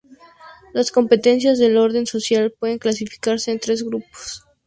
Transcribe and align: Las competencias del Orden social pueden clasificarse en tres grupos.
Las 0.73 0.89
competencias 0.91 1.59
del 1.59 1.77
Orden 1.77 2.07
social 2.07 2.51
pueden 2.57 2.79
clasificarse 2.79 3.51
en 3.51 3.59
tres 3.59 3.83
grupos. 3.83 4.43